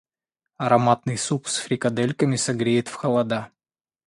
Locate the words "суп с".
1.15-1.57